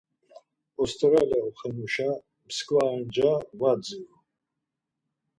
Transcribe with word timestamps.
Osterale 0.83 1.37
oxenuşe 1.47 2.09
mskva 2.47 2.81
ar 2.91 2.95
nca 3.01 3.33
var 3.59 3.75
adziru. 3.77 4.15